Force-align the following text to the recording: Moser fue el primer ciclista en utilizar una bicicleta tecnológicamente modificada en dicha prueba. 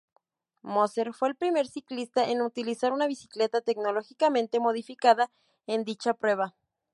Moser 0.63 1.13
fue 1.13 1.27
el 1.27 1.35
primer 1.35 1.67
ciclista 1.67 2.27
en 2.27 2.41
utilizar 2.41 2.91
una 2.91 3.05
bicicleta 3.05 3.61
tecnológicamente 3.61 4.59
modificada 4.59 5.29
en 5.67 5.83
dicha 5.85 6.15
prueba. 6.15 6.55